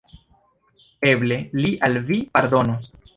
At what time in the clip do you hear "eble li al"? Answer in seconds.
1.11-1.99